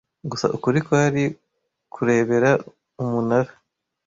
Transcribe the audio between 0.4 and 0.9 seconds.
ukuri